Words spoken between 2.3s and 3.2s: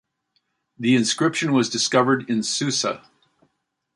Susa.